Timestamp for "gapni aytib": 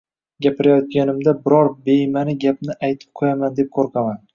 2.49-3.09